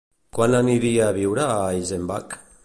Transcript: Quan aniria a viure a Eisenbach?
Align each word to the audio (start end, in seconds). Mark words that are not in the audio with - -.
Quan 0.37 0.55
aniria 0.59 1.03
a 1.11 1.17
viure 1.19 1.45
a 1.49 1.59
Eisenbach? 1.77 2.37